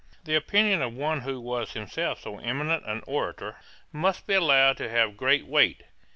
[0.23, 3.57] The opinion of one who was himself so eminent an orator,
[3.93, 5.83] must be allowed to have great weight.